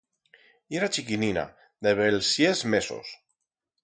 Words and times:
Yera 0.71 0.89
chiquinina, 0.95 1.43
de 1.87 1.93
bells 1.99 2.31
sies 2.39 2.65
mesos. 2.75 3.13